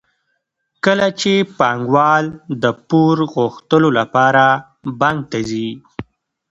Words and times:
کله 0.85 1.07
چې 1.19 1.33
پانګوال 1.57 2.25
د 2.63 2.65
پور 2.87 3.17
غوښتلو 3.33 3.89
لپاره 3.99 4.43
بانک 4.99 5.19
ته 5.31 5.39
ځي 5.49 5.67